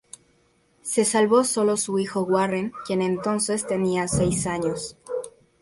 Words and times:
Se 0.81 1.05
salvó 1.05 1.43
solo 1.43 1.77
su 1.77 1.99
hijo 1.99 2.23
Warren, 2.23 2.73
quien 2.87 3.03
entonces 3.03 3.67
tenía 3.67 4.07
seis 4.07 4.47
años. 4.47 4.97